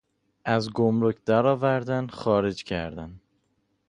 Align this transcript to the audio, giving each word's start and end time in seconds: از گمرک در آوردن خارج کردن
از 0.45 0.71
گمرک 0.73 1.23
در 1.25 1.45
آوردن 1.47 2.07
خارج 2.07 2.63
کردن 2.63 3.19